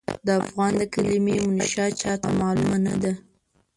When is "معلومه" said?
2.39-2.77